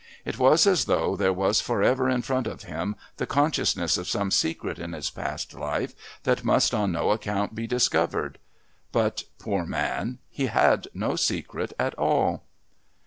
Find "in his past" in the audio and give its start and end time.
4.79-5.53